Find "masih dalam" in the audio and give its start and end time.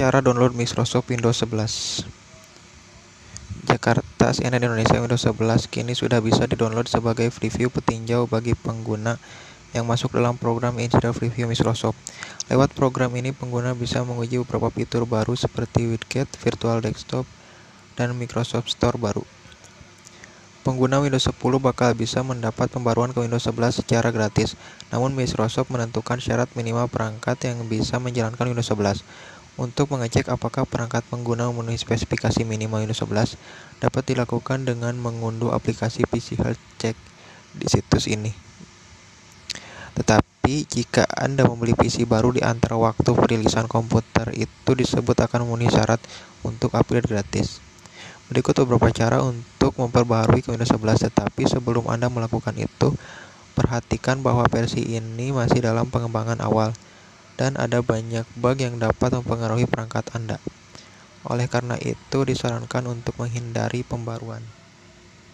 55.36-55.92